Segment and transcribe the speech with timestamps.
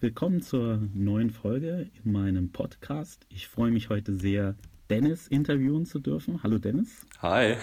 [0.00, 3.26] willkommen zur neuen Folge in meinem Podcast.
[3.30, 4.54] Ich freue mich heute sehr,
[4.90, 6.42] Dennis interviewen zu dürfen.
[6.42, 7.06] Hallo Dennis.
[7.22, 7.56] Hi.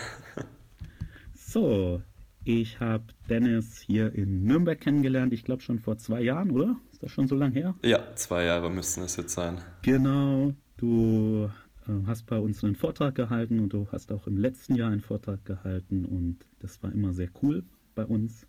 [1.36, 2.02] So,
[2.44, 6.78] ich habe Dennis hier in Nürnberg kennengelernt, ich glaube schon vor zwei Jahren, oder?
[6.92, 7.76] Ist das schon so lange her?
[7.84, 9.60] Ja, zwei Jahre müssten es jetzt sein.
[9.84, 11.49] Genau, du
[11.88, 15.02] äh, hast bei uns einen Vortrag gehalten und du hast auch im letzten Jahr einen
[15.02, 17.63] Vortrag gehalten und das war immer sehr cool
[17.94, 18.48] bei uns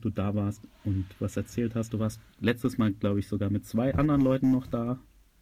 [0.00, 1.92] du da warst und was erzählt hast.
[1.92, 4.98] Du warst letztes Mal, glaube ich, sogar mit zwei anderen Leuten noch da.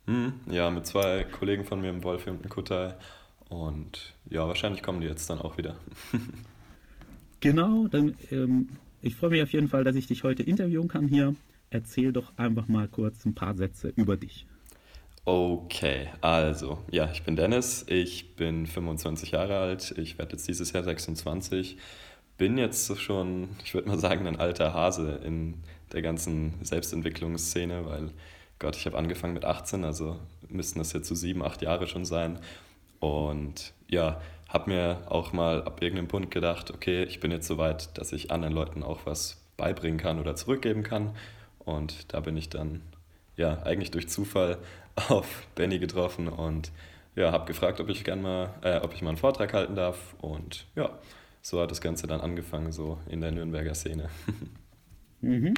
[0.06, 2.94] Hm, ja, mit zwei Kollegen von mir, im Wolfi und im Kutai.
[3.48, 5.76] Und ja, wahrscheinlich kommen die jetzt dann auch wieder.
[7.40, 8.68] genau, dann ähm,
[9.02, 11.34] ich freue mich auf jeden Fall, dass ich dich heute interviewen kann hier.
[11.70, 14.46] Erzähl doch einfach mal kurz ein paar Sätze über dich.
[15.24, 20.72] Okay, also, ja, ich bin Dennis, ich bin 25 Jahre alt, ich werde jetzt dieses
[20.72, 21.78] Jahr 26
[22.36, 28.10] bin jetzt schon, ich würde mal sagen, ein alter Hase in der ganzen Selbstentwicklungsszene, weil
[28.58, 30.18] Gott, ich habe angefangen mit 18, also
[30.48, 32.38] müssten das jetzt so sieben, acht Jahre schon sein.
[33.00, 37.58] Und ja, habe mir auch mal ab irgendeinem Punkt gedacht, okay, ich bin jetzt so
[37.58, 41.14] weit, dass ich anderen Leuten auch was beibringen kann oder zurückgeben kann.
[41.58, 42.82] Und da bin ich dann
[43.36, 44.58] ja eigentlich durch Zufall
[45.08, 46.72] auf Benny getroffen und
[47.14, 50.14] ja, habe gefragt, ob ich gerne mal, äh, ob ich mal einen Vortrag halten darf.
[50.20, 50.90] Und ja,
[51.46, 54.08] so hat das Ganze dann angefangen, so in der Nürnberger Szene.
[55.20, 55.54] mhm.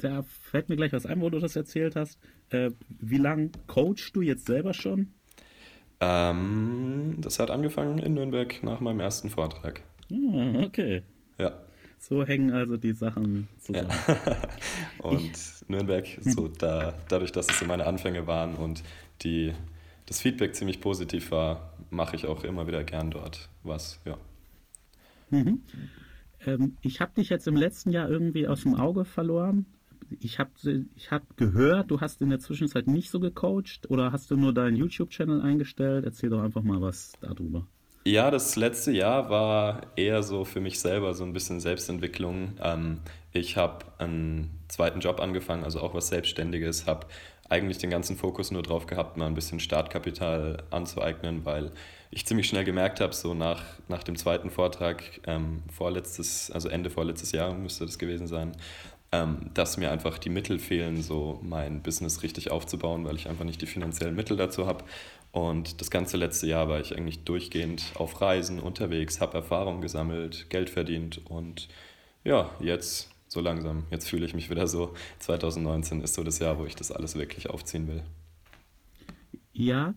[0.00, 2.16] Da fällt mir gleich was ein, wo du das erzählt hast.
[2.50, 2.70] Äh,
[3.00, 5.12] wie lange coachst du jetzt selber schon?
[5.98, 9.82] Ähm, das hat angefangen in Nürnberg nach meinem ersten Vortrag.
[10.12, 11.02] Ah, okay.
[11.38, 11.58] Ja.
[11.98, 13.90] So hängen also die Sachen zusammen.
[14.06, 14.16] Ja.
[14.98, 18.84] und ich, Nürnberg, so da, dadurch, dass es so meine Anfänge waren und
[19.22, 19.54] die,
[20.06, 24.16] das Feedback ziemlich positiv war, mache ich auch immer wieder gern dort was, ja.
[25.34, 25.62] Mhm.
[26.46, 29.66] Ähm, ich habe dich jetzt im letzten Jahr irgendwie aus dem Auge verloren.
[30.20, 30.50] Ich habe
[30.94, 34.52] ich hab gehört, du hast in der Zwischenzeit nicht so gecoacht oder hast du nur
[34.52, 36.04] deinen YouTube-Channel eingestellt?
[36.04, 37.66] Erzähl doch einfach mal was darüber.
[38.06, 42.52] Ja, das letzte Jahr war eher so für mich selber so ein bisschen Selbstentwicklung.
[42.62, 43.00] Ähm,
[43.32, 47.06] ich habe einen zweiten Job angefangen, also auch was Selbstständiges, habe
[47.48, 51.72] eigentlich den ganzen Fokus nur drauf gehabt, mal ein bisschen Startkapital anzueignen, weil
[52.10, 56.90] ich ziemlich schnell gemerkt habe, so nach, nach dem zweiten Vortrag, ähm, vorletztes, also Ende
[56.90, 58.52] vorletztes Jahr müsste das gewesen sein,
[59.12, 63.44] ähm, dass mir einfach die Mittel fehlen, so mein Business richtig aufzubauen, weil ich einfach
[63.44, 64.84] nicht die finanziellen Mittel dazu habe.
[65.32, 70.48] Und das ganze letzte Jahr war ich eigentlich durchgehend auf Reisen unterwegs, habe Erfahrung gesammelt,
[70.48, 71.68] Geld verdient und
[72.22, 73.84] ja, jetzt so langsam.
[73.90, 74.94] Jetzt fühle ich mich wieder so.
[75.18, 78.02] 2019 ist so das Jahr, wo ich das alles wirklich aufziehen will.
[79.52, 79.94] Ja,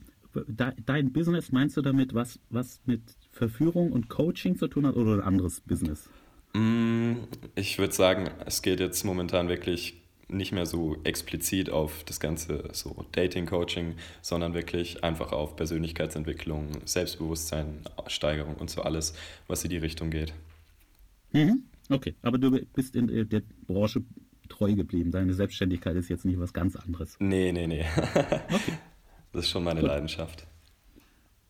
[0.47, 5.13] dein Business, meinst du damit was, was mit Verführung und Coaching zu tun hat oder
[5.13, 6.09] ein anderes Business?
[6.53, 7.13] Mm,
[7.55, 12.69] ich würde sagen, es geht jetzt momentan wirklich nicht mehr so explizit auf das ganze
[12.73, 19.13] so Dating-Coaching, sondern wirklich einfach auf Persönlichkeitsentwicklung, Selbstbewusstsein, Steigerung und so alles,
[19.47, 20.33] was in die Richtung geht.
[21.31, 21.63] Mhm.
[21.89, 24.03] Okay, aber du bist in der Branche
[24.49, 25.11] treu geblieben.
[25.11, 27.15] Deine Selbstständigkeit ist jetzt nicht was ganz anderes.
[27.19, 27.85] Nee, nee, nee.
[27.95, 28.73] okay.
[29.31, 29.89] Das ist schon meine Gut.
[29.89, 30.47] Leidenschaft.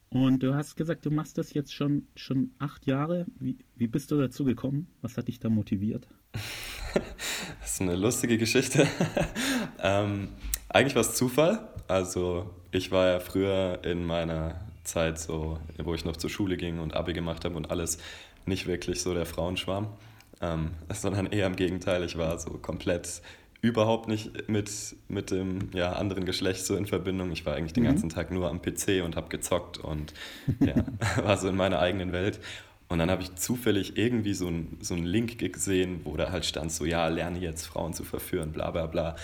[0.09, 3.25] Und du hast gesagt, du machst das jetzt schon, schon acht Jahre.
[3.39, 4.87] Wie, wie bist du dazu gekommen?
[5.01, 6.07] Was hat dich da motiviert?
[7.61, 8.87] das ist eine lustige Geschichte.
[9.81, 10.29] ähm,
[10.69, 11.67] eigentlich war es Zufall.
[11.87, 16.79] Also ich war ja früher in meiner Zeit so, wo ich noch zur Schule ging
[16.79, 17.97] und Abi gemacht habe und alles,
[18.45, 19.89] nicht wirklich so der Frauenschwarm
[20.41, 22.03] ähm, sondern eher im Gegenteil.
[22.03, 23.21] Ich war so komplett
[23.61, 24.69] überhaupt nicht mit,
[25.07, 27.31] mit dem ja, anderen Geschlecht so in Verbindung.
[27.31, 27.87] Ich war eigentlich den mhm.
[27.87, 30.13] ganzen Tag nur am PC und habe gezockt und
[30.59, 30.75] ja,
[31.23, 32.39] war so in meiner eigenen Welt.
[32.89, 36.71] Und dann habe ich zufällig irgendwie so einen so Link gesehen, wo da halt stand
[36.71, 39.17] so, ja, lerne jetzt Frauen zu verführen, bla bla bla.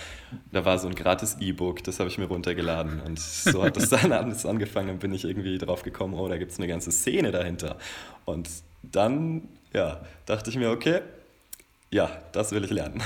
[0.52, 3.00] Da war so ein gratis E-Book, das habe ich mir runtergeladen.
[3.00, 6.36] Und so hat das dann alles angefangen und bin ich irgendwie drauf gekommen, oh, da
[6.36, 7.78] gibt es eine ganze Szene dahinter.
[8.26, 8.50] Und
[8.82, 11.00] dann ja, dachte ich mir, okay,
[11.90, 13.02] ja, das will ich lernen.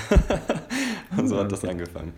[1.16, 2.12] Und so hat das angefangen.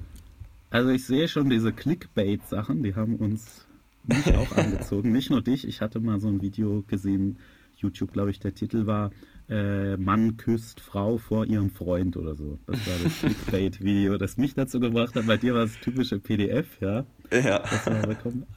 [0.70, 3.66] Also ich sehe schon diese Clickbait-Sachen, die haben uns
[4.04, 5.12] mich auch angezogen.
[5.12, 7.38] Nicht nur dich, ich hatte mal so ein Video gesehen,
[7.76, 9.10] YouTube, glaube ich, der Titel war
[9.48, 12.58] äh, Mann küsst Frau vor ihrem Freund oder so.
[12.66, 15.26] Das war das Clickbait-Video, das mich dazu gebracht hat.
[15.26, 17.04] Bei dir war es typische PDF, ja?
[17.32, 17.62] Ja.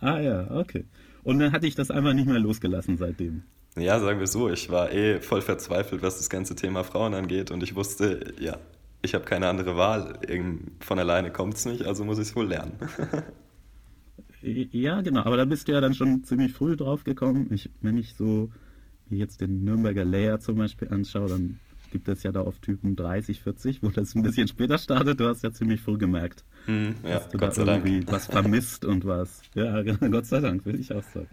[0.02, 0.86] Ah ja, okay.
[1.24, 3.44] Und dann hatte ich das einfach nicht mehr losgelassen seitdem.
[3.76, 7.50] Ja, sagen wir so, ich war eh voll verzweifelt, was das ganze Thema Frauen angeht
[7.50, 8.58] und ich wusste, ja,
[9.02, 10.20] ich habe keine andere Wahl.
[10.80, 12.74] Von alleine kommt es nicht, also muss ich es wohl lernen.
[14.42, 17.48] ja, genau, aber da bist du ja dann schon ziemlich früh drauf gekommen.
[17.52, 18.52] Ich, wenn ich so
[19.10, 21.60] jetzt den Nürnberger Layer zum Beispiel anschaue, dann
[21.92, 25.20] gibt es ja da auf Typen 30, 40, wo das ein bisschen später startet.
[25.20, 28.12] Du hast ja ziemlich früh gemerkt, hm, ja, dass du Gott da irgendwie Dank.
[28.12, 29.42] was vermisst und was.
[29.56, 31.30] Ja, Gott sei Dank, will ich auch sagen.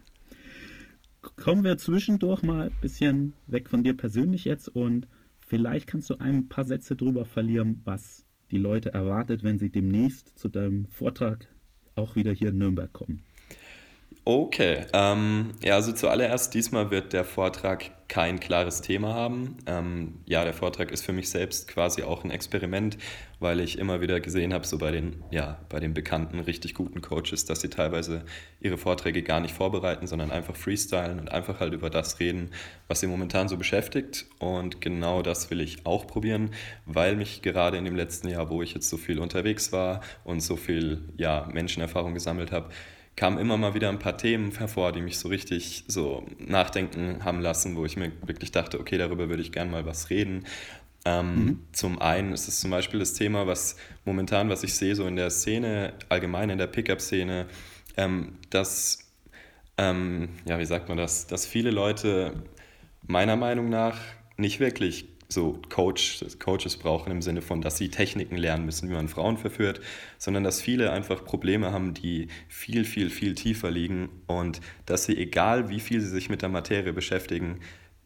[1.41, 5.09] Kommen wir zwischendurch mal ein bisschen weg von dir persönlich jetzt und
[5.39, 10.39] vielleicht kannst du ein paar Sätze drüber verlieren, was die Leute erwartet, wenn sie demnächst
[10.39, 11.49] zu deinem Vortrag
[11.95, 13.23] auch wieder hier in Nürnberg kommen.
[14.25, 19.57] Okay, ähm, ja, also zuallererst diesmal wird der Vortrag kein klares Thema haben.
[19.67, 22.99] Ähm, ja, der Vortrag ist für mich selbst quasi auch ein Experiment,
[23.39, 27.01] weil ich immer wieder gesehen habe, so bei den, ja, bei den bekannten, richtig guten
[27.01, 28.25] Coaches, dass sie teilweise
[28.61, 32.51] ihre Vorträge gar nicht vorbereiten, sondern einfach freestylen und einfach halt über das reden,
[32.89, 34.27] was sie momentan so beschäftigt.
[34.39, 36.51] Und genau das will ich auch probieren,
[36.85, 40.41] weil mich gerade in dem letzten Jahr, wo ich jetzt so viel unterwegs war und
[40.41, 42.71] so viel, ja, Menschenerfahrung gesammelt habe,
[43.21, 47.43] kamen immer mal wieder ein paar Themen hervor, die mich so richtig so nachdenken haben
[47.43, 50.47] lassen, wo ich mir wirklich dachte, okay, darüber würde ich gerne mal was reden.
[51.05, 51.59] Ähm, mhm.
[51.73, 53.77] Zum einen ist es zum Beispiel das Thema, was
[54.07, 57.47] momentan, was ich sehe, so in der Szene, allgemein in der Pickup-Szene,
[57.99, 59.13] ähm, dass,
[59.77, 62.33] ähm, ja, wie sagt man das, dass viele Leute
[63.03, 63.99] meiner Meinung nach
[64.39, 68.95] nicht wirklich so Coach, Coaches brauchen im Sinne von, dass sie Techniken lernen müssen, wie
[68.95, 69.81] man Frauen verführt,
[70.19, 75.17] sondern dass viele einfach Probleme haben, die viel, viel, viel tiefer liegen und dass sie,
[75.17, 77.61] egal wie viel sie sich mit der Materie beschäftigen,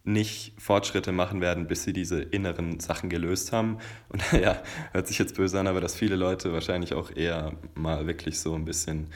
[0.04, 3.78] nicht Fortschritte machen werden, bis sie diese inneren Sachen gelöst haben.
[4.10, 4.62] Und ja,
[4.92, 8.54] hört sich jetzt böse an, aber dass viele Leute wahrscheinlich auch eher mal wirklich so
[8.54, 9.08] ein bisschen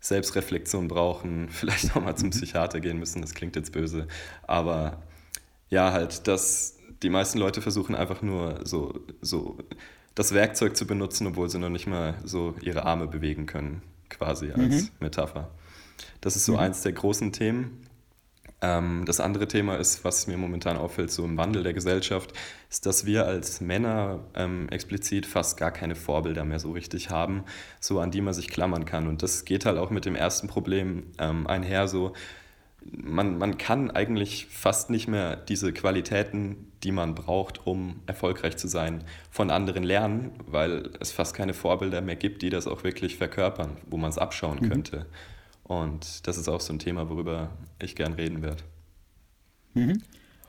[0.00, 4.06] Selbstreflexion brauchen, vielleicht auch mal zum Psychiater gehen müssen, das klingt jetzt böse,
[4.46, 5.02] aber
[5.70, 9.58] ja, halt, dass die meisten Leute versuchen einfach nur so, so
[10.14, 14.50] das Werkzeug zu benutzen, obwohl sie noch nicht mal so ihre Arme bewegen können, quasi
[14.50, 14.88] als mhm.
[15.00, 15.50] Metapher.
[16.20, 16.58] Das ist so mhm.
[16.58, 17.84] eins der großen Themen.
[18.60, 22.32] Ähm, das andere Thema ist, was mir momentan auffällt, so im Wandel der Gesellschaft,
[22.68, 27.44] ist, dass wir als Männer ähm, explizit fast gar keine Vorbilder mehr so richtig haben,
[27.78, 29.06] so an die man sich klammern kann.
[29.06, 32.12] Und das geht halt auch mit dem ersten Problem ähm, einher, so
[32.90, 38.68] man, man kann eigentlich fast nicht mehr diese Qualitäten, die man braucht, um erfolgreich zu
[38.68, 43.16] sein, von anderen lernen, weil es fast keine Vorbilder mehr gibt, die das auch wirklich
[43.16, 44.68] verkörpern, wo man es abschauen mhm.
[44.68, 45.06] könnte.
[45.64, 47.50] Und das ist auch so ein Thema, worüber
[47.82, 48.62] ich gern reden werde.
[49.74, 50.02] Mhm.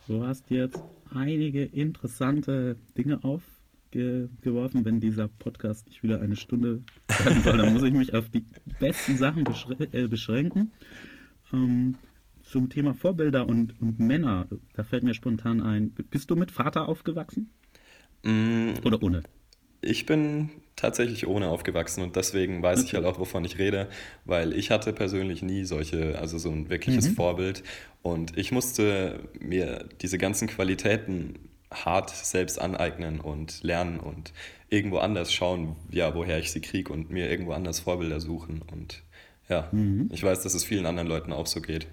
[0.07, 0.81] Du hast jetzt
[1.13, 4.85] einige interessante Dinge aufgeworfen.
[4.85, 8.45] Wenn dieser Podcast nicht wieder eine Stunde werden soll, dann muss ich mich auf die
[8.79, 9.45] besten Sachen
[9.91, 10.71] äh, beschränken.
[11.51, 11.95] Ähm,
[12.49, 16.89] zum Thema Vorbilder und, und Männer, da fällt mir spontan ein, bist du mit Vater
[16.89, 17.51] aufgewachsen?
[18.23, 19.23] Mm, Oder ohne?
[19.81, 22.87] Ich bin tatsächlich ohne aufgewachsen und deswegen weiß okay.
[22.87, 23.87] ich halt auch, wovon ich rede,
[24.25, 27.15] weil ich hatte persönlich nie solche, also so ein wirkliches mhm.
[27.15, 27.63] Vorbild
[28.01, 31.35] und ich musste mir diese ganzen Qualitäten
[31.71, 34.33] hart selbst aneignen und lernen und
[34.69, 39.03] irgendwo anders schauen, ja, woher ich sie kriege und mir irgendwo anders Vorbilder suchen und
[39.49, 40.09] ja, mhm.
[40.11, 41.87] ich weiß, dass es vielen anderen Leuten auch so geht.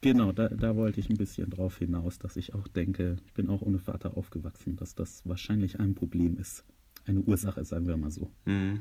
[0.00, 3.48] Genau, da, da wollte ich ein bisschen drauf hinaus, dass ich auch denke, ich bin
[3.48, 6.64] auch ohne Vater aufgewachsen, dass das wahrscheinlich ein Problem ist.
[7.04, 8.30] Eine Ursache, sagen wir mal so.
[8.44, 8.80] Mhm.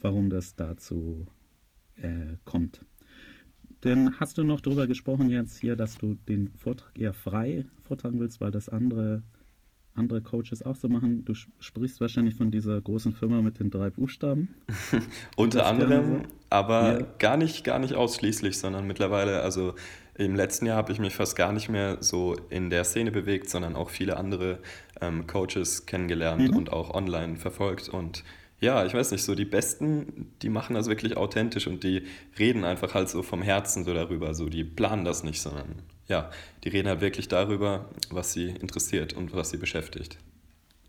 [0.00, 1.26] Warum das dazu
[1.96, 2.80] äh, kommt.
[3.84, 8.18] Denn hast du noch darüber gesprochen jetzt hier, dass du den Vortrag eher frei vortragen
[8.18, 9.22] willst, weil das andere,
[9.94, 11.24] andere Coaches auch so machen?
[11.24, 14.54] Du sprichst wahrscheinlich von dieser großen Firma mit den drei Buchstaben.
[15.36, 17.06] Unter anderem, aber ja.
[17.18, 19.74] gar nicht, gar nicht ausschließlich, sondern mittlerweile, also
[20.18, 23.48] im letzten Jahr habe ich mich fast gar nicht mehr so in der Szene bewegt,
[23.48, 24.58] sondern auch viele andere
[25.00, 26.56] ähm, Coaches kennengelernt mhm.
[26.56, 27.88] und auch online verfolgt.
[27.88, 28.24] Und
[28.60, 32.02] ja, ich weiß nicht, so die Besten, die machen das wirklich authentisch und die
[32.36, 34.34] reden einfach halt so vom Herzen so darüber.
[34.34, 36.30] So, die planen das nicht, sondern ja,
[36.64, 40.18] die reden halt wirklich darüber, was sie interessiert und was sie beschäftigt.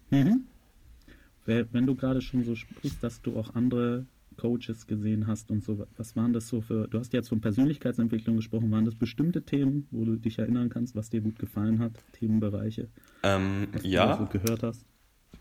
[0.10, 0.46] Mhm.
[1.46, 4.06] Wenn du gerade schon so sprichst, dass du auch andere
[4.40, 5.86] Coaches gesehen hast und so.
[5.98, 9.88] Was waren das so für, du hast jetzt von Persönlichkeitsentwicklung gesprochen, waren das bestimmte Themen,
[9.92, 12.88] wo du dich erinnern kannst, was dir gut gefallen hat, Themenbereiche?
[13.24, 14.16] Ähm, ja.
[14.16, 14.86] Du so gehört hast?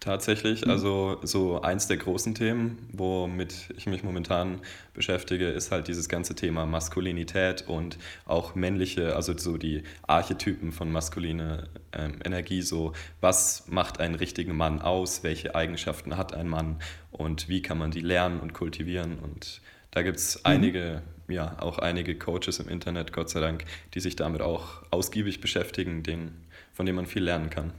[0.01, 0.71] Tatsächlich, mhm.
[0.71, 4.61] also so eins der großen Themen, womit ich mich momentan
[4.95, 10.93] beschäftige, ist halt dieses ganze Thema Maskulinität und auch männliche, also so die Archetypen von
[10.93, 16.77] maskuline ähm, Energie, so was macht einen richtigen Mann aus, welche Eigenschaften hat ein Mann
[17.11, 20.43] und wie kann man die lernen und kultivieren und da gibt es mhm.
[20.45, 23.65] einige, ja, auch einige Coaches im Internet, Gott sei Dank,
[23.95, 27.73] die sich damit auch ausgiebig beschäftigen, den, von denen man viel lernen kann.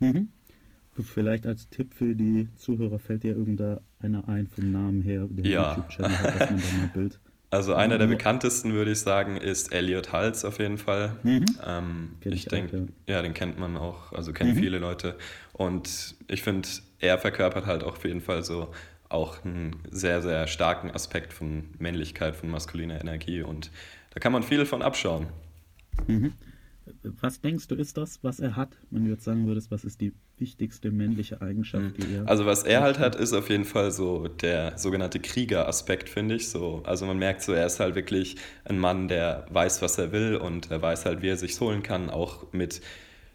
[0.00, 0.30] Mhm.
[1.02, 5.70] Vielleicht als Tipp für die Zuhörer fällt dir irgendeiner ein vom Namen her, der ja.
[5.70, 7.20] YouTube-Channel hat, dass man da mal Bild.
[7.50, 11.16] Also einer der bekanntesten, würde ich sagen, ist Elliot Hals auf jeden Fall.
[11.22, 11.44] Mhm.
[11.64, 13.14] Ähm, ich, denke, ja.
[13.14, 13.22] ja.
[13.22, 14.58] den kennt man auch, also kennen mhm.
[14.58, 15.16] viele Leute.
[15.52, 18.72] Und ich finde, er verkörpert halt auch auf jeden Fall so
[19.08, 23.42] auch einen sehr, sehr starken Aspekt von Männlichkeit, von maskuliner Energie.
[23.42, 23.70] Und
[24.12, 25.28] da kann man viel von abschauen.
[26.08, 26.32] Mhm.
[27.20, 28.76] Was denkst du, ist das, was er hat?
[28.90, 32.28] Wenn du jetzt sagen würdest, was ist die wichtigste männliche Eigenschaft, die er.
[32.28, 36.50] Also, was er halt hat, ist auf jeden Fall so der sogenannte Krieger-Aspekt, finde ich.
[36.50, 40.12] So, also, man merkt so, er ist halt wirklich ein Mann, der weiß, was er
[40.12, 42.82] will und er weiß halt, wie er sich holen kann, auch mit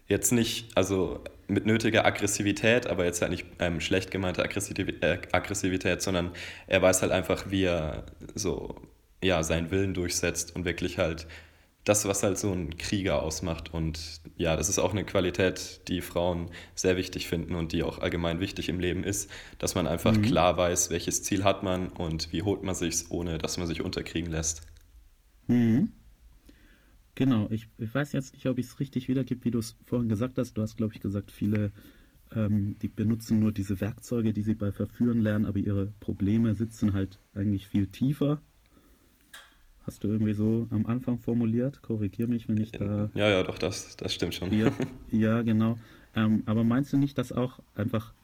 [0.06, 5.18] jetzt nicht, also mit nötiger Aggressivität, aber jetzt halt nicht ähm, schlecht gemeinte Aggressivität, äh,
[5.32, 6.32] Aggressivität, sondern
[6.66, 8.04] er weiß halt einfach, wie er
[8.34, 8.76] so,
[9.22, 11.26] ja, seinen Willen durchsetzt und wirklich halt
[11.84, 13.72] das, was halt so ein Krieger ausmacht.
[13.72, 17.98] Und ja, das ist auch eine Qualität, die Frauen sehr wichtig finden und die auch
[17.98, 20.22] allgemein wichtig im Leben ist, dass man einfach mhm.
[20.22, 23.80] klar weiß, welches Ziel hat man und wie holt man sich ohne dass man sich
[23.80, 24.66] unterkriegen lässt.
[25.46, 25.92] Mhm.
[27.14, 30.08] Genau, ich, ich, weiß jetzt nicht, ob ich es richtig wiedergebe, wie du es vorhin
[30.08, 30.54] gesagt hast.
[30.54, 31.72] Du hast, glaube ich, gesagt, viele,
[32.32, 36.92] ähm, die benutzen nur diese Werkzeuge, die sie bei Verführen lernen, aber ihre Probleme sitzen
[36.94, 38.40] halt eigentlich viel tiefer
[39.90, 41.82] Hast du irgendwie so am Anfang formuliert?
[41.82, 43.10] Korrigier mich, wenn ich da.
[43.12, 44.52] Ja, ja, doch, das, das stimmt schon.
[44.56, 44.70] Ja,
[45.10, 45.78] ja genau.
[46.14, 48.14] Ähm, aber meinst du nicht, dass auch einfach,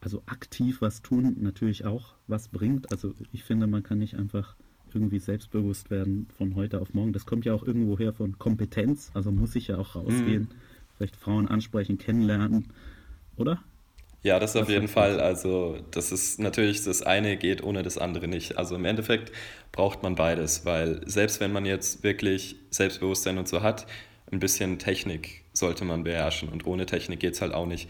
[0.00, 2.90] also aktiv was tun natürlich auch was bringt?
[2.90, 4.56] Also ich finde, man kann nicht einfach
[4.92, 7.12] irgendwie selbstbewusst werden von heute auf morgen.
[7.12, 10.96] Das kommt ja auch irgendwo her von Kompetenz, also muss ich ja auch rausgehen, mhm.
[10.96, 12.72] vielleicht Frauen ansprechen, kennenlernen,
[13.36, 13.62] oder?
[14.28, 15.20] Ja, das auf jeden Fall.
[15.20, 18.58] Also das ist natürlich, das eine geht ohne das andere nicht.
[18.58, 19.32] Also im Endeffekt
[19.72, 23.86] braucht man beides, weil selbst wenn man jetzt wirklich Selbstbewusstsein und so hat,
[24.30, 27.88] ein bisschen Technik sollte man beherrschen und ohne Technik geht es halt auch nicht.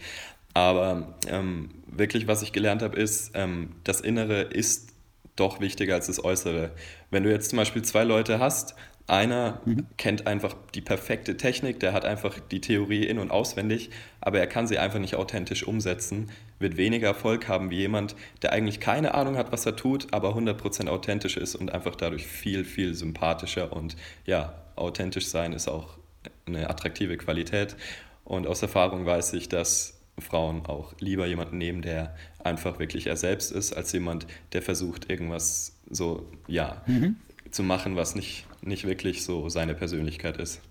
[0.53, 4.93] Aber ähm, wirklich, was ich gelernt habe, ist, ähm, das Innere ist
[5.35, 6.71] doch wichtiger als das Äußere.
[7.11, 8.75] Wenn du jetzt zum Beispiel zwei Leute hast
[9.09, 9.85] einer mhm.
[9.97, 13.89] kennt einfach die perfekte Technik, der hat einfach die Theorie in- und auswendig,
[14.21, 18.51] aber er kann sie einfach nicht authentisch umsetzen, wird weniger Erfolg haben wie jemand, der
[18.53, 22.65] eigentlich keine Ahnung hat, was er tut, aber 100% authentisch ist und einfach dadurch viel,
[22.65, 25.97] viel sympathischer und ja, authentisch sein ist auch
[26.45, 27.75] eine attraktive Qualität.
[28.23, 33.15] Und aus Erfahrung weiß ich, dass Frauen auch lieber jemanden nehmen, der einfach wirklich er
[33.15, 37.15] selbst ist, als jemand, der versucht, irgendwas so, ja, mhm.
[37.51, 40.61] zu machen, was nicht nicht wirklich so seine Persönlichkeit ist.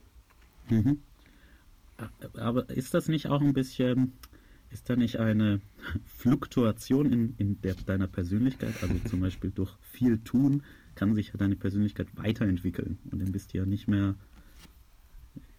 [0.69, 0.99] Mhm.
[2.35, 4.13] Aber ist das nicht auch ein bisschen,
[4.71, 5.61] ist da nicht eine
[6.05, 8.75] Fluktuation in, in der, deiner Persönlichkeit?
[8.83, 10.63] Also zum Beispiel durch viel Tun
[10.95, 14.15] kann sich ja deine Persönlichkeit weiterentwickeln und dann bist du ja nicht mehr.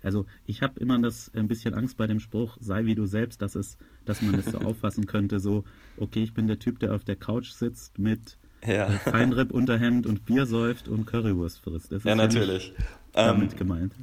[0.02, 3.42] Also ich habe immer das ein bisschen Angst bei dem Spruch, sei wie du selbst,
[3.42, 5.66] dass es, dass man das so auffassen könnte, so,
[5.98, 8.90] okay, ich bin der Typ, der auf der Couch sitzt mit ja.
[8.90, 11.92] Feinripp, Unterhemd und Bier säuft und Currywurst frisst.
[11.92, 12.74] Das ist ja, natürlich.
[13.14, 13.94] damit ähm, gemeint.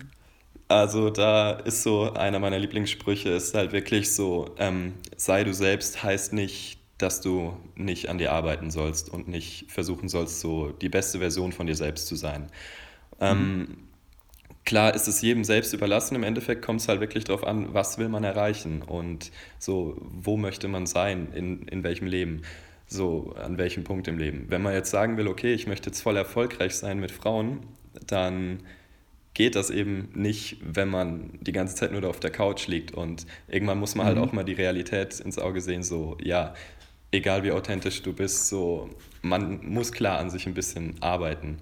[0.68, 6.02] Also da ist so einer meiner Lieblingssprüche, ist halt wirklich so, ähm, sei du selbst
[6.02, 10.88] heißt nicht, dass du nicht an dir arbeiten sollst und nicht versuchen sollst, so die
[10.88, 12.48] beste Version von dir selbst zu sein.
[13.20, 13.76] Ähm, mhm.
[14.64, 17.98] Klar ist es jedem selbst überlassen, im Endeffekt kommt es halt wirklich darauf an, was
[17.98, 22.42] will man erreichen und so, wo möchte man sein, in, in welchem Leben
[22.86, 24.46] so an welchem Punkt im Leben.
[24.48, 27.60] Wenn man jetzt sagen will, okay, ich möchte jetzt voll erfolgreich sein mit Frauen,
[28.06, 28.60] dann
[29.34, 32.92] geht das eben nicht, wenn man die ganze Zeit nur da auf der Couch liegt
[32.94, 34.20] und irgendwann muss man halt mhm.
[34.20, 36.54] halt auch mal die Realität ins Auge sehen, so ja,
[37.10, 38.88] egal wie authentisch du bist, so
[39.20, 41.58] man muss klar an sich ein bisschen arbeiten.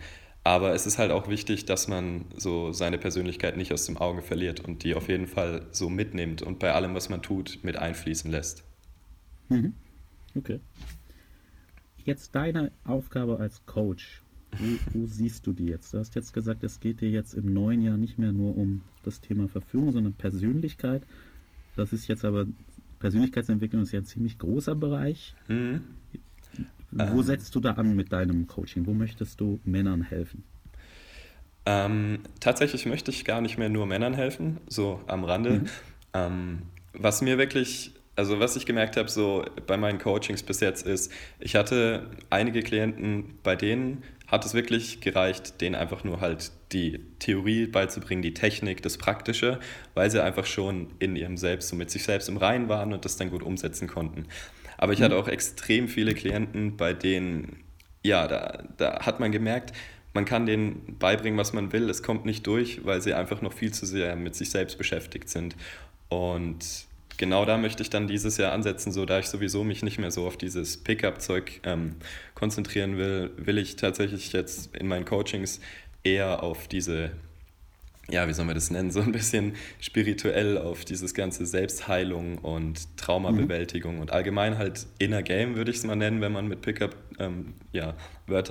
[0.46, 4.20] Aber es ist halt auch wichtig, dass man so seine Persönlichkeit nicht aus dem Auge
[4.20, 7.76] verliert und die auf jeden Fall so mitnimmt und bei allem, was man tut, mit
[7.76, 8.62] einfließen lässt.
[9.48, 9.72] Mhm.
[10.36, 10.60] Okay
[12.06, 14.22] jetzt deine Aufgabe als Coach.
[14.56, 15.92] Wo, wo, siehst du die jetzt?
[15.92, 18.82] Du hast jetzt gesagt, es geht dir jetzt im neuen Jahr nicht mehr nur um
[19.02, 21.02] das Thema Verführung, sondern Persönlichkeit.
[21.76, 22.46] Das ist jetzt aber,
[23.00, 25.34] Persönlichkeitsentwicklung ist ja ein ziemlich großer Bereich.
[25.48, 25.80] Mhm.
[26.92, 27.22] Wo ähm.
[27.22, 28.86] setzt du da an mit deinem Coaching?
[28.86, 30.44] Wo möchtest du Männern helfen?
[31.66, 35.60] Ähm, tatsächlich möchte ich gar nicht mehr nur Männern helfen, so am Rande.
[35.60, 35.66] Mhm.
[36.12, 40.86] Ähm, was mir wirklich also was ich gemerkt habe, so bei meinen Coachings bis jetzt
[40.86, 46.52] ist, ich hatte einige Klienten, bei denen hat es wirklich gereicht, denen einfach nur halt
[46.72, 49.58] die Theorie beizubringen, die Technik, das Praktische,
[49.94, 53.04] weil sie einfach schon in ihrem Selbst, so mit sich selbst im Reinen waren und
[53.04, 54.26] das dann gut umsetzen konnten.
[54.78, 55.20] Aber ich hatte mhm.
[55.20, 57.64] auch extrem viele Klienten, bei denen,
[58.02, 59.72] ja, da, da hat man gemerkt,
[60.14, 63.52] man kann denen beibringen, was man will, es kommt nicht durch, weil sie einfach noch
[63.52, 65.56] viel zu sehr mit sich selbst beschäftigt sind.
[66.08, 69.98] Und genau da möchte ich dann dieses Jahr ansetzen, so da ich sowieso mich nicht
[69.98, 71.96] mehr so auf dieses Pickup-Zeug ähm,
[72.34, 75.60] konzentrieren will, will ich tatsächlich jetzt in meinen Coachings
[76.02, 77.12] eher auf diese
[78.10, 82.96] ja, wie soll man das nennen, so ein bisschen spirituell auf dieses ganze Selbstheilung und
[82.98, 84.00] Traumabewältigung mhm.
[84.02, 87.54] und allgemein halt Inner Game, würde ich es mal nennen, wenn man mit Pickup-Wörtern ähm,
[87.72, 87.94] ja,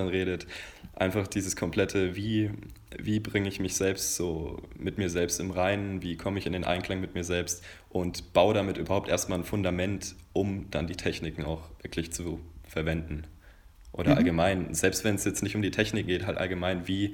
[0.05, 0.47] redet.
[0.95, 2.51] Einfach dieses komplette, wie,
[2.97, 6.53] wie bringe ich mich selbst so mit mir selbst im Reinen, wie komme ich in
[6.53, 10.95] den Einklang mit mir selbst und baue damit überhaupt erstmal ein Fundament, um dann die
[10.95, 13.23] Techniken auch wirklich zu verwenden.
[13.91, 14.17] Oder mhm.
[14.17, 17.13] allgemein, selbst wenn es jetzt nicht um die Technik geht, halt allgemein, wie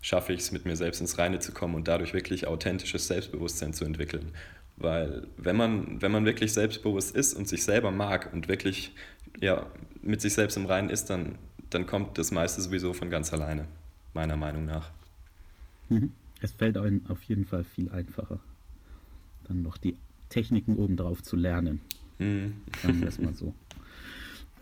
[0.00, 3.72] schaffe ich es, mit mir selbst ins Reine zu kommen und dadurch wirklich authentisches Selbstbewusstsein
[3.72, 4.32] zu entwickeln.
[4.76, 8.94] Weil wenn man, wenn man wirklich selbstbewusst ist und sich selber mag und wirklich
[9.40, 9.66] ja,
[10.02, 11.36] mit sich selbst im Reinen ist, dann,
[11.68, 13.66] dann kommt das meiste sowieso von ganz alleine,
[14.14, 14.90] meiner Meinung nach.
[15.88, 16.12] Mhm.
[16.42, 18.40] Es fällt einem auf jeden Fall viel einfacher,
[19.44, 19.96] dann noch die
[20.30, 21.80] Techniken obendrauf zu lernen.
[22.18, 22.54] Mhm.
[22.82, 23.54] Sagen wir es mal so.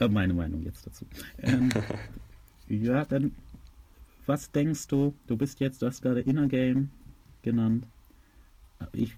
[0.00, 1.06] Äh, meine Meinung jetzt dazu.
[1.38, 1.70] Ähm,
[2.68, 3.32] ja, dann
[4.28, 5.14] was denkst du?
[5.26, 6.90] Du bist jetzt, du hast gerade Inner Game
[7.42, 7.86] genannt.
[8.92, 9.16] Ich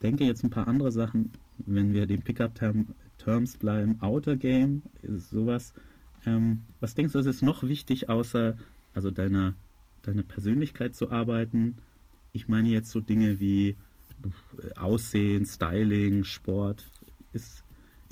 [0.00, 4.00] denke jetzt ein paar andere Sachen, wenn wir den Pickup-Terms bleiben.
[4.00, 5.74] Outer Game, sowas.
[6.24, 8.56] Ähm, was denkst du, ist es noch wichtig, außer
[8.94, 9.54] also deiner,
[10.02, 11.78] deiner Persönlichkeit zu arbeiten?
[12.32, 13.76] Ich meine jetzt so Dinge wie
[14.76, 16.88] Aussehen, Styling, Sport.
[17.32, 17.61] Ist,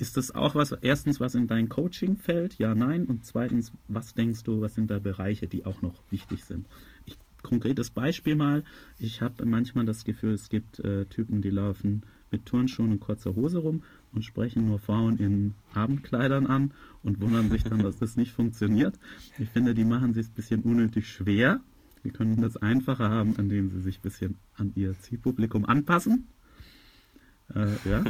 [0.01, 2.57] ist das auch was, erstens, was in dein Coaching fällt?
[2.57, 3.05] Ja, nein.
[3.05, 6.67] Und zweitens, was denkst du, was sind da Bereiche, die auch noch wichtig sind?
[7.05, 8.63] Ich, konkretes Beispiel mal.
[8.97, 13.35] Ich habe manchmal das Gefühl, es gibt äh, Typen, die laufen mit Turnschuhen und kurzer
[13.35, 16.71] Hose rum und sprechen nur Frauen in Abendkleidern an
[17.03, 18.97] und wundern sich dann, dass das nicht funktioniert.
[19.37, 21.59] Ich finde, die machen sich ein bisschen unnötig schwer.
[22.03, 26.27] Wir können das einfacher haben, indem sie sich ein bisschen an ihr Zielpublikum anpassen.
[27.55, 28.03] Äh, ja?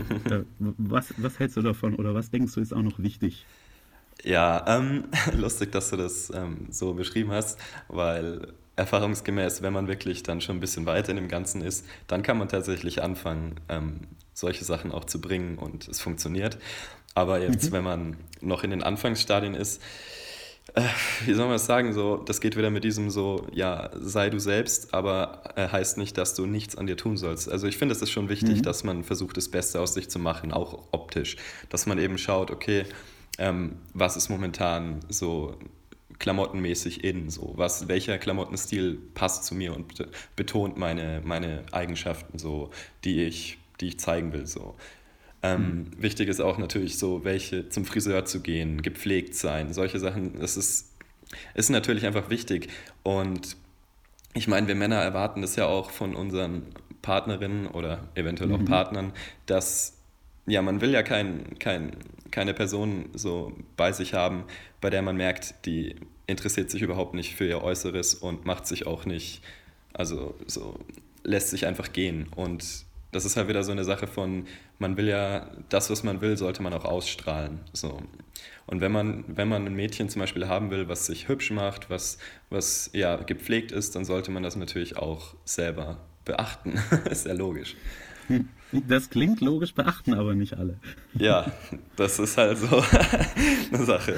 [0.60, 3.46] Was, was hältst du davon oder was denkst du ist auch noch wichtig?
[4.24, 10.24] Ja, ähm, lustig, dass du das ähm, so beschrieben hast, weil erfahrungsgemäß, wenn man wirklich
[10.24, 14.02] dann schon ein bisschen weiter in dem Ganzen ist, dann kann man tatsächlich anfangen, ähm,
[14.34, 16.58] solche Sachen auch zu bringen und es funktioniert.
[17.14, 17.72] Aber jetzt, mhm.
[17.74, 19.82] wenn man noch in den Anfangsstadien ist,
[20.74, 20.82] äh,
[21.26, 24.40] wie soll man das sagen, so, das geht wieder mit diesem so, ja, sei du
[24.40, 27.50] selbst, aber äh, heißt nicht, dass du nichts an dir tun sollst.
[27.50, 28.64] Also ich finde, es ist schon wichtig, mhm.
[28.64, 31.36] dass man versucht, das Beste aus sich zu machen, auch optisch.
[31.70, 32.86] Dass man eben schaut, okay,
[33.38, 35.58] ähm, was ist momentan so
[36.20, 39.94] klamottenmäßig in, so, was, welcher Klamottenstil passt zu mir und
[40.36, 42.70] betont meine, meine Eigenschaften, so,
[43.04, 44.76] die ich, die ich zeigen will, so.
[45.44, 45.86] Ähm, mhm.
[45.98, 50.40] Wichtig ist auch natürlich so, welche zum Friseur zu gehen, gepflegt sein, solche Sachen.
[50.40, 50.94] Das ist,
[51.54, 52.70] ist natürlich einfach wichtig.
[53.04, 53.58] Und
[54.34, 56.68] ich meine, wir Männer erwarten das ja auch von unseren
[57.02, 58.56] Partnerinnen oder eventuell mhm.
[58.56, 59.14] auch Partnern,
[59.46, 59.98] dass
[60.46, 61.96] ja, man will ja kein, kein,
[62.30, 64.46] keine Person so bei sich haben,
[64.80, 65.96] bei der man merkt, die
[66.28, 69.42] interessiert sich überhaupt nicht für ihr Äußeres und macht sich auch nicht,
[69.94, 70.80] also so
[71.24, 72.28] lässt sich einfach gehen.
[72.36, 74.46] Und das ist halt wieder so eine Sache von,
[74.82, 77.60] man will ja, das, was man will, sollte man auch ausstrahlen.
[77.72, 78.02] So.
[78.66, 81.90] Und wenn man, wenn man ein Mädchen zum Beispiel haben will, was sich hübsch macht,
[81.90, 82.18] was,
[82.50, 86.80] was ja gepflegt ist, dann sollte man das natürlich auch selber beachten.
[87.10, 87.76] ist ja logisch.
[88.72, 90.80] Das klingt logisch, beachten aber nicht alle.
[91.14, 91.52] Ja,
[91.96, 92.84] das ist halt so
[93.72, 94.18] eine Sache.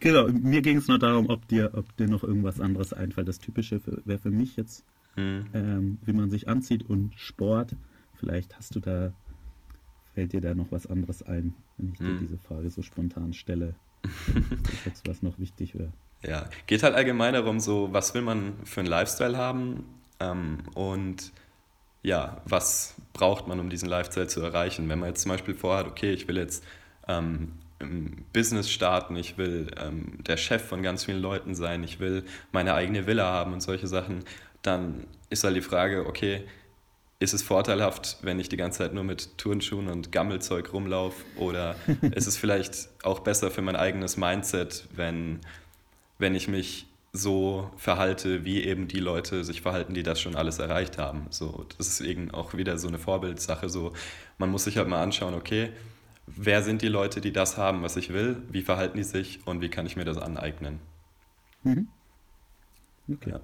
[0.00, 3.28] Genau, mir ging es nur darum, ob dir, ob dir noch irgendwas anderes einfällt.
[3.28, 5.46] Das Typische wäre für mich jetzt, hm.
[5.54, 7.76] ähm, wie man sich anzieht und Sport.
[8.18, 9.12] Vielleicht hast du da,
[10.14, 12.06] fällt dir da noch was anderes ein, wenn ich hm.
[12.06, 13.74] dir diese Frage so spontan stelle.
[15.06, 15.92] was noch wichtig wäre.
[16.24, 19.84] Ja, geht halt allgemein darum, so, was will man für einen Lifestyle haben
[20.20, 21.32] ähm, und
[22.02, 24.88] ja, was braucht man, um diesen Lifestyle zu erreichen.
[24.88, 26.64] Wenn man jetzt zum Beispiel vorhat, okay, ich will jetzt
[27.08, 32.00] ähm, im Business starten, ich will ähm, der Chef von ganz vielen Leuten sein, ich
[32.00, 34.24] will meine eigene Villa haben und solche Sachen,
[34.62, 36.44] dann ist halt die Frage, okay,
[37.22, 41.24] ist es vorteilhaft, wenn ich die ganze Zeit nur mit Turnschuhen und Gammelzeug rumlaufe?
[41.36, 41.76] Oder
[42.14, 45.40] ist es vielleicht auch besser für mein eigenes Mindset, wenn,
[46.18, 50.58] wenn ich mich so verhalte, wie eben die Leute sich verhalten, die das schon alles
[50.58, 51.26] erreicht haben?
[51.30, 53.68] So, das ist eben auch wieder so eine Vorbildsache.
[53.68, 53.92] So,
[54.38, 55.70] man muss sich halt mal anschauen, okay,
[56.26, 58.42] wer sind die Leute, die das haben, was ich will?
[58.50, 60.80] Wie verhalten die sich und wie kann ich mir das aneignen?
[61.62, 61.86] Mhm.
[63.08, 63.30] Okay.
[63.30, 63.40] Ja.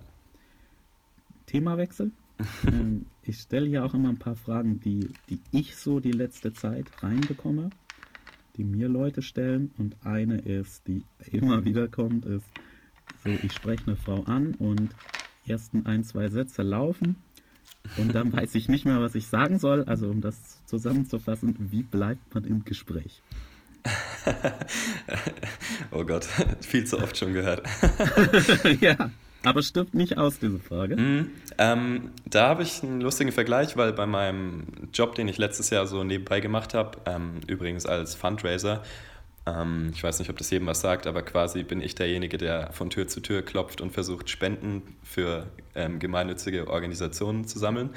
[1.46, 2.10] Themawechsel?
[2.66, 6.52] Ähm, ich stelle hier auch immer ein paar Fragen, die, die ich so die letzte
[6.52, 7.70] Zeit reinbekomme,
[8.56, 9.70] die mir Leute stellen.
[9.78, 12.46] Und eine ist, die immer wieder kommt, ist,
[13.24, 14.90] so, ich spreche eine Frau an und
[15.46, 17.16] ersten ein, zwei Sätze laufen
[17.96, 19.84] und dann weiß ich nicht mehr, was ich sagen soll.
[19.84, 23.22] Also um das zusammenzufassen, wie bleibt man im Gespräch?
[25.90, 26.26] oh Gott,
[26.60, 27.66] viel zu oft schon gehört.
[28.80, 29.10] ja,
[29.48, 30.96] aber stimmt nicht aus, diese Frage.
[30.96, 35.70] Mm, ähm, da habe ich einen lustigen Vergleich, weil bei meinem Job, den ich letztes
[35.70, 38.82] Jahr so nebenbei gemacht habe, ähm, übrigens als Fundraiser,
[39.46, 42.72] ähm, ich weiß nicht, ob das jedem was sagt, aber quasi bin ich derjenige, der
[42.72, 47.90] von Tür zu Tür klopft und versucht, Spenden für ähm, gemeinnützige Organisationen zu sammeln.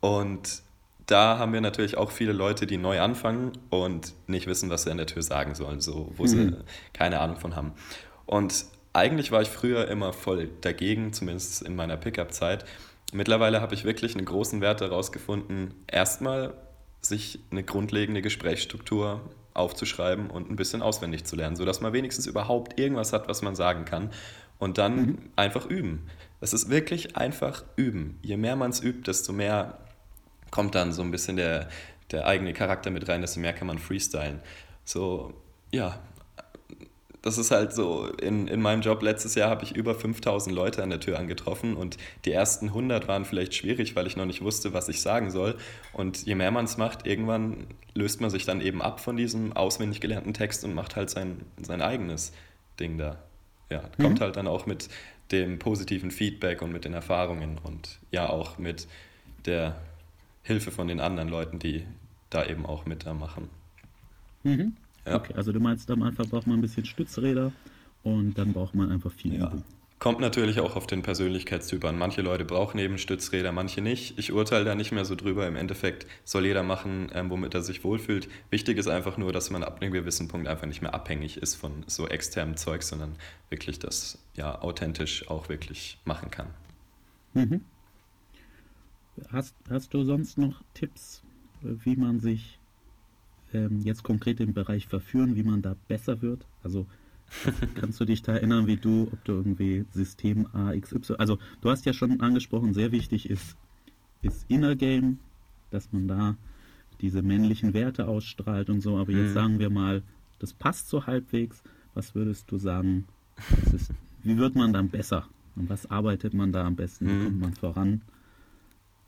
[0.00, 0.62] Und
[1.06, 4.90] da haben wir natürlich auch viele Leute, die neu anfangen und nicht wissen, was sie
[4.90, 6.28] an der Tür sagen sollen, so, wo mhm.
[6.28, 6.56] sie
[6.92, 7.72] keine Ahnung von haben.
[8.26, 12.64] Und eigentlich war ich früher immer voll dagegen, zumindest in meiner Pickup-Zeit.
[13.12, 16.54] Mittlerweile habe ich wirklich einen großen Wert daraus gefunden, erstmal
[17.00, 19.20] sich eine grundlegende Gesprächsstruktur
[19.54, 23.54] aufzuschreiben und ein bisschen auswendig zu lernen, sodass man wenigstens überhaupt irgendwas hat, was man
[23.54, 24.10] sagen kann.
[24.58, 25.18] Und dann mhm.
[25.34, 26.06] einfach üben.
[26.40, 28.18] Es ist wirklich einfach üben.
[28.22, 29.78] Je mehr man es übt, desto mehr
[30.50, 31.68] kommt dann so ein bisschen der,
[32.12, 34.40] der eigene Charakter mit rein, desto mehr kann man freestylen.
[34.84, 35.34] So,
[35.72, 35.98] ja,
[37.22, 40.82] das ist halt so, in, in meinem Job letztes Jahr habe ich über 5000 Leute
[40.82, 44.42] an der Tür angetroffen und die ersten 100 waren vielleicht schwierig, weil ich noch nicht
[44.42, 45.56] wusste, was ich sagen soll.
[45.92, 49.52] Und je mehr man es macht, irgendwann löst man sich dann eben ab von diesem
[49.52, 52.32] auswendig gelernten Text und macht halt sein, sein eigenes
[52.80, 53.22] Ding da.
[53.70, 54.02] Ja, mhm.
[54.02, 54.88] kommt halt dann auch mit
[55.30, 58.88] dem positiven Feedback und mit den Erfahrungen und ja auch mit
[59.46, 59.80] der
[60.42, 61.86] Hilfe von den anderen Leuten, die
[62.30, 63.48] da eben auch mit da machen.
[64.42, 64.76] Mhm.
[65.06, 65.16] Ja.
[65.16, 67.52] Okay, also du meinst, am Anfang braucht man ein bisschen Stützräder
[68.02, 69.48] und dann braucht man einfach viel ja.
[69.48, 69.64] Übung.
[70.02, 71.96] Kommt natürlich auch auf den Persönlichkeitstyp an.
[71.96, 74.18] Manche Leute brauchen eben Stützräder, manche nicht.
[74.18, 75.46] Ich urteile da nicht mehr so drüber.
[75.46, 78.28] Im Endeffekt soll jeder machen, ähm, womit er sich wohlfühlt.
[78.50, 81.54] Wichtig ist einfach nur, dass man ab einem gewissen Punkt einfach nicht mehr abhängig ist
[81.54, 83.14] von so externem Zeug, sondern
[83.48, 86.48] wirklich das ja authentisch auch wirklich machen kann.
[87.34, 87.60] Mhm.
[89.30, 91.22] Hast, hast du sonst noch Tipps,
[91.60, 92.58] wie man sich
[93.54, 96.46] ähm, jetzt konkret im Bereich Verführen, wie man da besser wird?
[96.62, 96.86] Also
[97.74, 101.38] kannst du dich da erinnern, wie du, ob du irgendwie System A, X, Y, also
[101.60, 103.56] du hast ja schon angesprochen, sehr wichtig ist,
[104.20, 105.18] ist Inner Game,
[105.70, 106.36] dass man da
[107.00, 109.34] diese männlichen Werte ausstrahlt und so, aber jetzt mhm.
[109.34, 110.02] sagen wir mal,
[110.38, 111.62] das passt so halbwegs.
[111.94, 113.06] Was würdest du sagen,
[113.72, 113.90] ist,
[114.22, 115.28] wie wird man dann besser?
[115.56, 117.06] Und was arbeitet man da am besten?
[117.06, 117.40] Wie kommt mhm.
[117.40, 118.00] man voran?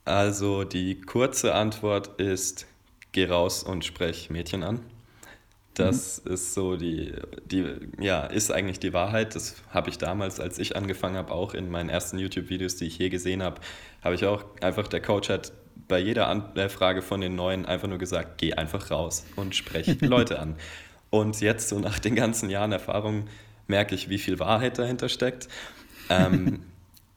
[0.04, 2.66] Also die kurze Antwort ist,
[3.14, 4.80] geh raus und sprech Mädchen an.
[5.72, 6.32] Das mhm.
[6.32, 7.14] ist so die,
[7.46, 7.64] die,
[7.98, 9.34] ja, ist eigentlich die Wahrheit.
[9.34, 12.98] Das habe ich damals, als ich angefangen habe, auch in meinen ersten YouTube-Videos, die ich
[12.98, 13.60] je gesehen habe,
[14.02, 15.52] habe ich auch einfach, der Coach hat
[15.88, 20.38] bei jeder Anfrage von den Neuen einfach nur gesagt, geh einfach raus und sprech Leute
[20.38, 20.56] an.
[21.10, 23.28] Und jetzt, so nach den ganzen Jahren Erfahrung,
[23.66, 25.48] merke ich, wie viel Wahrheit dahinter steckt.
[26.08, 26.62] Ähm,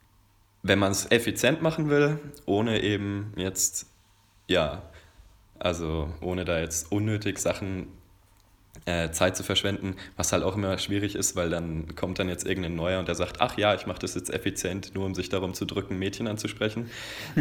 [0.63, 3.87] wenn man es effizient machen will, ohne eben jetzt,
[4.47, 4.83] ja,
[5.59, 7.87] also ohne da jetzt unnötig Sachen
[8.85, 12.45] äh, Zeit zu verschwenden, was halt auch immer schwierig ist, weil dann kommt dann jetzt
[12.45, 15.29] irgendein Neuer und der sagt, ach ja, ich mache das jetzt effizient, nur um sich
[15.29, 16.89] darum zu drücken, Mädchen anzusprechen.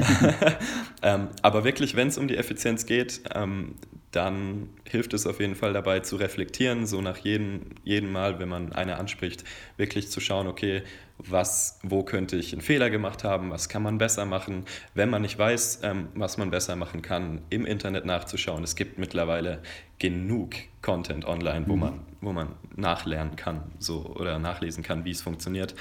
[1.03, 3.77] ähm, aber wirklich, wenn es um die Effizienz geht, ähm,
[4.17, 8.49] dann hilft es auf jeden Fall dabei zu reflektieren, so nach jedem, jedem Mal, wenn
[8.49, 9.45] man eine anspricht,
[9.77, 10.83] wirklich zu schauen, okay,
[11.19, 15.21] was, wo könnte ich einen Fehler gemacht haben, was kann man besser machen, wenn man
[15.21, 18.65] nicht weiß, ähm, was man besser machen kann, im Internet nachzuschauen.
[18.65, 19.61] Es gibt mittlerweile
[19.99, 21.81] genug Content online, wo, mhm.
[21.81, 25.75] man, wo man nachlernen kann so, oder nachlesen kann, wie es funktioniert.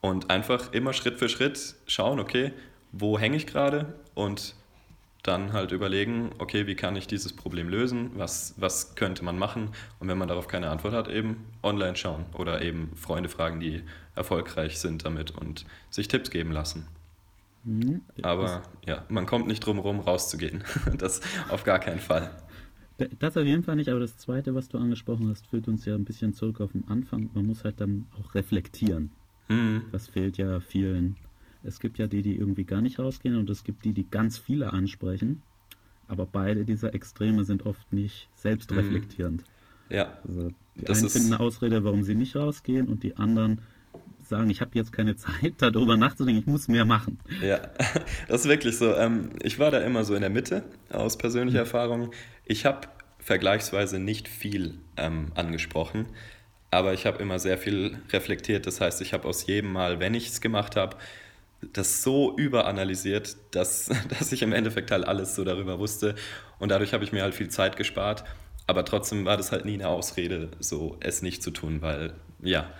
[0.00, 2.52] Und einfach immer Schritt für Schritt schauen, okay,
[2.92, 4.54] wo hänge ich gerade und
[5.22, 9.70] dann halt überlegen, okay, wie kann ich dieses Problem lösen, was, was könnte man machen
[10.00, 13.82] und wenn man darauf keine Antwort hat, eben online schauen oder eben Freunde fragen, die
[14.16, 16.86] erfolgreich sind damit und sich Tipps geben lassen.
[17.64, 18.00] Mhm.
[18.22, 20.64] Aber ja, man kommt nicht drum herum, rauszugehen.
[20.98, 22.30] das auf gar keinen Fall.
[23.20, 25.94] Das auf jeden Fall nicht, aber das Zweite, was du angesprochen hast, führt uns ja
[25.94, 27.30] ein bisschen zurück auf den Anfang.
[27.34, 29.10] Man muss halt dann auch reflektieren.
[29.48, 29.84] Mhm.
[29.92, 31.16] Das fehlt ja vielen
[31.64, 34.38] es gibt ja die, die irgendwie gar nicht rausgehen und es gibt die, die ganz
[34.38, 35.42] viele ansprechen.
[36.08, 39.42] Aber beide dieser Extreme sind oft nicht selbstreflektierend.
[39.88, 39.96] Mhm.
[39.96, 40.18] Ja.
[40.26, 43.60] Also die das einen finden eine Ausrede, warum sie nicht rausgehen und die anderen
[44.22, 47.18] sagen, ich habe jetzt keine Zeit, darüber nachzudenken, ich muss mehr machen.
[47.40, 47.58] Ja,
[48.28, 48.94] das ist wirklich so.
[48.94, 51.64] Ähm, ich war da immer so in der Mitte aus persönlicher mhm.
[51.66, 52.10] Erfahrung.
[52.44, 56.06] Ich habe vergleichsweise nicht viel ähm, angesprochen,
[56.70, 58.66] aber ich habe immer sehr viel reflektiert.
[58.66, 60.96] Das heißt, ich habe aus jedem Mal, wenn ich es gemacht habe,
[61.72, 66.14] das so überanalysiert, dass, dass ich im Endeffekt halt alles so darüber wusste.
[66.58, 68.24] Und dadurch habe ich mir halt viel Zeit gespart.
[68.66, 72.72] Aber trotzdem war das halt nie eine Ausrede, so es nicht zu tun, weil ja,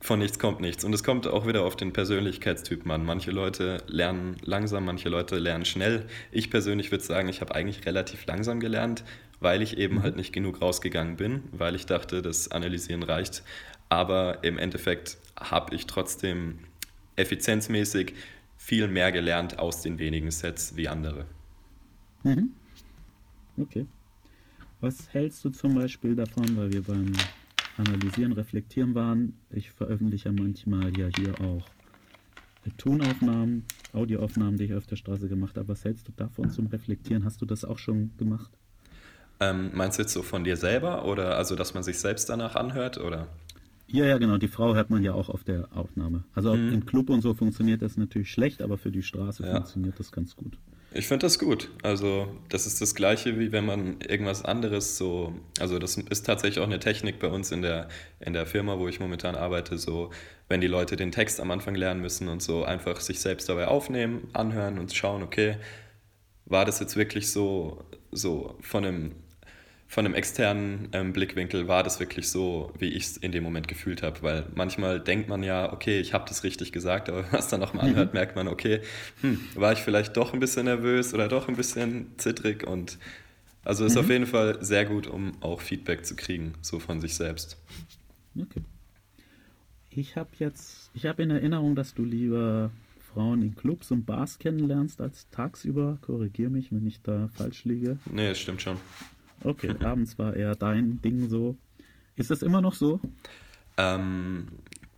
[0.00, 0.84] von nichts kommt nichts.
[0.84, 3.04] Und es kommt auch wieder auf den Persönlichkeitstypen an.
[3.04, 6.06] Manche Leute lernen langsam, manche Leute lernen schnell.
[6.30, 9.04] Ich persönlich würde sagen, ich habe eigentlich relativ langsam gelernt,
[9.40, 10.02] weil ich eben mhm.
[10.02, 13.42] halt nicht genug rausgegangen bin, weil ich dachte, das Analysieren reicht.
[13.88, 16.60] Aber im Endeffekt habe ich trotzdem
[17.18, 18.14] effizienzmäßig
[18.56, 21.26] viel mehr gelernt aus den wenigen Sets wie andere.
[22.24, 22.50] Mhm.
[23.56, 23.86] Okay.
[24.80, 27.12] Was hältst du zum Beispiel davon, weil wir beim
[27.76, 29.34] Analysieren, Reflektieren waren?
[29.50, 31.64] Ich veröffentliche manchmal ja hier auch
[32.76, 35.68] Tonaufnahmen, Audioaufnahmen, die ich auf der Straße gemacht habe.
[35.68, 37.24] Was hältst du davon zum Reflektieren?
[37.24, 38.50] Hast du das auch schon gemacht?
[39.40, 42.56] Ähm, meinst du jetzt so von dir selber oder also, dass man sich selbst danach
[42.56, 43.28] anhört oder?
[43.90, 44.36] Ja, ja, genau.
[44.36, 46.24] Die Frau hört man ja auch auf der Aufnahme.
[46.34, 46.72] Also mhm.
[46.72, 49.54] im Club und so funktioniert das natürlich schlecht, aber für die Straße ja.
[49.56, 50.58] funktioniert das ganz gut.
[50.92, 51.70] Ich finde das gut.
[51.82, 56.60] Also das ist das gleiche, wie wenn man irgendwas anderes so, also das ist tatsächlich
[56.60, 57.88] auch eine Technik bei uns in der,
[58.20, 60.10] in der Firma, wo ich momentan arbeite, so
[60.48, 63.68] wenn die Leute den Text am Anfang lernen müssen und so einfach sich selbst dabei
[63.68, 65.56] aufnehmen, anhören und schauen, okay,
[66.46, 69.12] war das jetzt wirklich so, so von einem
[69.90, 73.68] von einem externen ähm, Blickwinkel war das wirklich so, wie ich es in dem Moment
[73.68, 74.22] gefühlt habe.
[74.22, 77.48] Weil manchmal denkt man ja, okay, ich habe das richtig gesagt, aber wenn man es
[77.48, 78.18] dann nochmal anhört, mhm.
[78.18, 78.82] merkt man, okay,
[79.22, 82.66] hm, war ich vielleicht doch ein bisschen nervös oder doch ein bisschen zittrig.
[82.66, 82.98] Und
[83.64, 84.00] also ist mhm.
[84.00, 87.56] auf jeden Fall sehr gut, um auch Feedback zu kriegen, so von sich selbst.
[88.38, 88.62] Okay.
[89.90, 92.70] Ich habe jetzt, ich habe in Erinnerung, dass du lieber
[93.14, 95.96] Frauen in Clubs und Bars kennenlernst als tagsüber.
[96.02, 97.98] Korrigier mich, wenn ich da falsch liege.
[98.12, 98.76] Nee, das stimmt schon.
[99.44, 101.56] Okay, abends war eher dein Ding so.
[102.16, 103.00] Ist das immer noch so?
[103.76, 104.48] Ähm,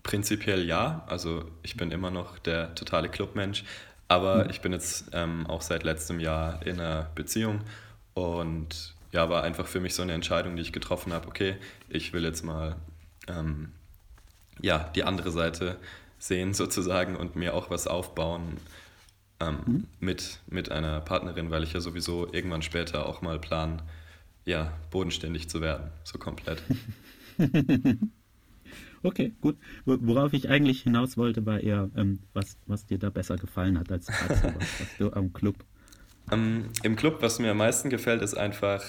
[0.02, 1.04] prinzipiell ja.
[1.06, 3.64] Also ich bin immer noch der totale Clubmensch.
[4.10, 4.50] Aber mhm.
[4.50, 7.60] ich bin jetzt ähm, auch seit letztem Jahr in einer Beziehung
[8.14, 11.28] und ja, war einfach für mich so eine Entscheidung, die ich getroffen habe.
[11.28, 11.56] Okay,
[11.88, 12.74] ich will jetzt mal
[13.28, 13.70] ähm,
[14.60, 15.76] ja, die andere Seite
[16.18, 18.56] sehen sozusagen und mir auch was aufbauen
[19.38, 19.86] ähm, mhm.
[20.00, 23.80] mit, mit einer Partnerin, weil ich ja sowieso irgendwann später auch mal plan,
[24.44, 26.62] ja, bodenständig zu werden, so komplett.
[29.02, 29.56] okay, gut.
[29.84, 33.90] Worauf ich eigentlich hinaus wollte, war eher, ähm, was, was dir da besser gefallen hat
[33.90, 35.56] als, was du am Club.
[36.30, 38.84] Ähm, Im Club, was mir am meisten gefällt, ist einfach,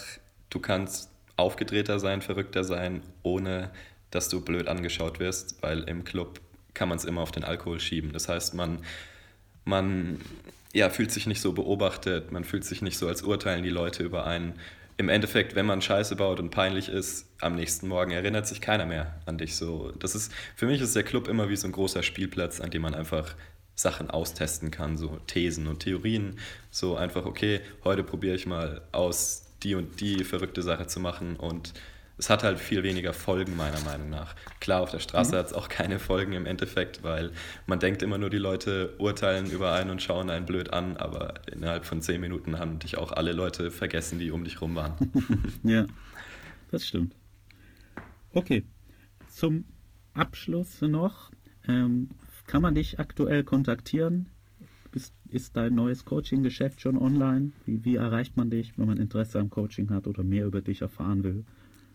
[0.49, 3.71] du kannst aufgedrehter sein, verrückter sein, ohne
[4.11, 6.41] dass du blöd angeschaut wirst, weil im Club
[6.73, 8.11] kann man es immer auf den Alkohol schieben.
[8.11, 8.79] Das heißt, man,
[9.65, 10.19] man
[10.73, 14.03] ja, fühlt sich nicht so beobachtet, man fühlt sich nicht so, als urteilen die Leute
[14.03, 14.53] über einen
[15.01, 18.85] im Endeffekt, wenn man Scheiße baut und peinlich ist, am nächsten Morgen erinnert sich keiner
[18.85, 19.55] mehr an dich.
[19.55, 22.69] So, das ist, für mich ist der Club immer wie so ein großer Spielplatz, an
[22.69, 23.35] dem man einfach
[23.73, 26.37] Sachen austesten kann, so Thesen und Theorien.
[26.69, 31.35] So einfach, okay, heute probiere ich mal aus, die und die verrückte Sache zu machen
[31.35, 31.73] und
[32.21, 34.35] es hat halt viel weniger Folgen, meiner Meinung nach.
[34.59, 35.39] Klar, auf der Straße mhm.
[35.39, 37.31] hat es auch keine Folgen im Endeffekt, weil
[37.65, 41.33] man denkt immer nur, die Leute urteilen über einen und schauen einen blöd an, aber
[41.51, 44.93] innerhalb von zehn Minuten haben dich auch alle Leute vergessen, die um dich rum waren.
[45.63, 45.87] ja,
[46.69, 47.15] das stimmt.
[48.33, 48.65] Okay,
[49.27, 49.65] zum
[50.13, 51.31] Abschluss noch,
[51.67, 52.09] ähm,
[52.45, 54.27] kann man dich aktuell kontaktieren?
[54.93, 57.51] Ist, ist dein neues Coaching-Geschäft schon online?
[57.65, 60.81] Wie, wie erreicht man dich, wenn man Interesse am Coaching hat oder mehr über dich
[60.81, 61.45] erfahren will?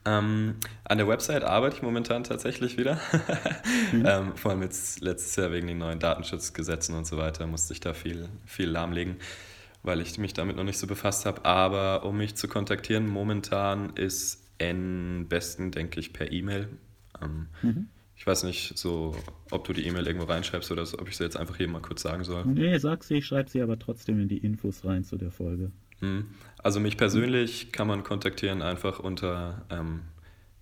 [0.07, 3.01] Ähm, an der Website arbeite ich momentan tatsächlich wieder.
[3.93, 4.05] mhm.
[4.07, 7.81] ähm, vor allem jetzt letztes Jahr wegen den neuen Datenschutzgesetzen und so weiter musste ich
[7.81, 9.17] da viel, viel lahmlegen,
[9.83, 11.45] weil ich mich damit noch nicht so befasst habe.
[11.45, 16.69] Aber um mich zu kontaktieren, momentan ist am besten, denke ich, per E-Mail.
[17.21, 17.89] Ähm, mhm.
[18.17, 19.15] Ich weiß nicht, so,
[19.51, 22.03] ob du die E-Mail irgendwo reinschreibst oder ob ich sie jetzt einfach hier mal kurz
[22.03, 22.47] sagen soll.
[22.47, 25.71] Nee, sag sie, ich schreibe sie aber trotzdem in die Infos rein zu der Folge.
[26.01, 26.29] Hm.
[26.63, 30.03] Also mich persönlich kann man kontaktieren einfach unter ähm,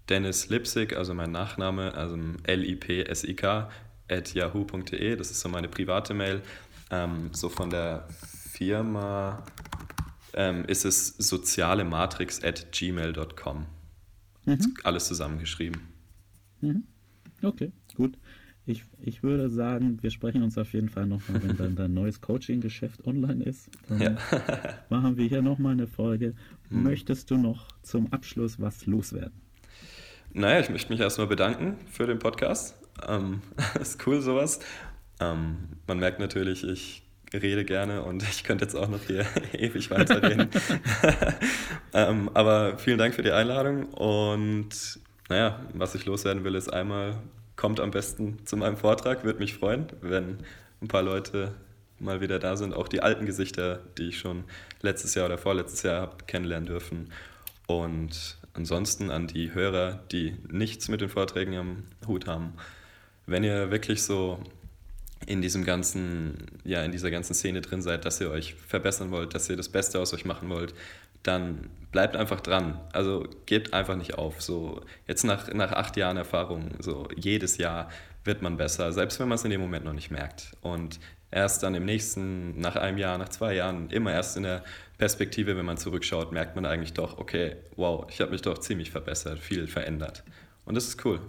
[0.08, 3.70] Dennis Lipsig, also mein Nachname, also L-I-P-S-I-K,
[4.08, 5.16] at yahoo.de.
[5.16, 6.42] Das ist so meine private Mail.
[6.90, 8.06] Ähm, so von der
[8.52, 9.42] Firma
[10.34, 13.66] ähm, ist es sozialematrix at gmail.com.
[14.44, 14.74] Mhm.
[14.84, 15.80] Alles zusammengeschrieben.
[16.60, 16.84] Mhm.
[17.42, 18.16] Okay, gut.
[18.66, 22.22] Ich, ich würde sagen, wir sprechen uns auf jeden Fall nochmal, wenn dann dein neues
[22.22, 23.68] Coaching-Geschäft online ist.
[23.98, 24.16] Ja.
[24.88, 26.35] machen wir hier nochmal eine Folge.
[26.70, 26.83] Mhm.
[26.83, 29.38] Möchtest du noch zum Abschluss was loswerden?
[30.33, 32.74] Naja, ich möchte mich erstmal bedanken für den Podcast.
[33.07, 33.42] Ähm,
[33.81, 34.61] ist cool sowas.
[35.20, 37.03] Ähm, man merkt natürlich, ich
[37.35, 40.48] rede gerne und ich könnte jetzt auch noch hier ewig weiterreden.
[41.92, 44.98] ähm, aber vielen Dank für die Einladung und
[45.29, 47.16] naja, was ich loswerden will, ist einmal
[47.56, 49.24] kommt am besten zu meinem Vortrag.
[49.24, 50.38] Würde mich freuen, wenn
[50.80, 51.54] ein paar Leute
[51.98, 52.74] mal wieder da sind.
[52.74, 54.44] Auch die alten Gesichter, die ich schon
[54.82, 57.12] letztes Jahr oder vorletztes Jahr habe kennenlernen dürfen.
[57.66, 62.54] Und ansonsten an die Hörer, die nichts mit den Vorträgen am Hut haben.
[63.26, 64.38] wenn ihr wirklich so
[65.26, 69.34] in diesem ganzen, ja, in dieser ganzen Szene drin seid, dass ihr euch verbessern wollt,
[69.34, 70.74] dass ihr das Beste aus euch machen wollt,
[71.24, 72.80] dann bleibt einfach dran.
[72.92, 74.42] Also gebt einfach nicht auf.
[74.42, 77.88] So jetzt nach, nach acht Jahren Erfahrung, so jedes Jahr
[78.24, 80.52] wird man besser, selbst wenn man es in dem Moment noch nicht merkt.
[80.60, 80.98] Und
[81.30, 84.64] erst dann im nächsten, nach einem Jahr, nach zwei Jahren, immer erst in der
[84.98, 88.90] Perspektive, wenn man zurückschaut, merkt man eigentlich doch, okay, wow, ich habe mich doch ziemlich
[88.90, 90.24] verbessert, viel verändert.
[90.64, 91.20] Und das ist cool.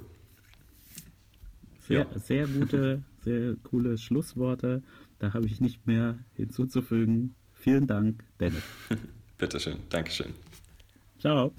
[1.88, 2.19] Sehr, ja.
[2.19, 4.81] sehr gute, sehr coole Schlussworte.
[5.19, 7.36] Da habe ich nicht mehr hinzuzufügen.
[7.53, 8.63] Vielen Dank, Dennis.
[9.38, 10.34] Bitteschön, Dankeschön.
[11.19, 11.52] Ciao.